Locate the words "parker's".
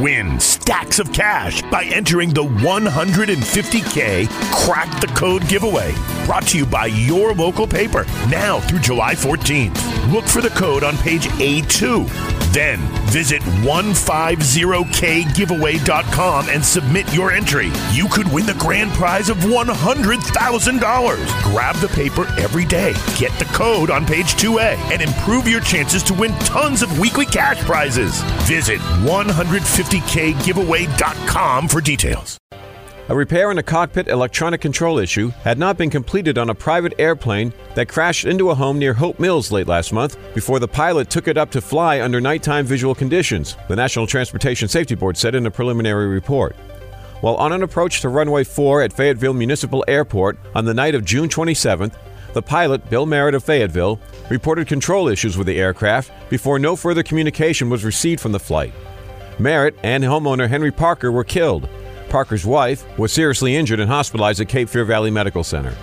62.08-62.46